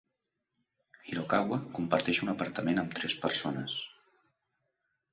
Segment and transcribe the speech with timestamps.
[1.09, 3.81] Hirokawa comparteix un apartament amb tres persones.